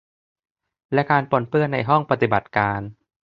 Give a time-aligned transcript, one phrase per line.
[0.93, 2.81] และการปนเปื้อนในห้องปฏิบัติการ